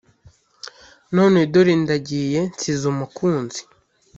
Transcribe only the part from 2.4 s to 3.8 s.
Nsize umukunzi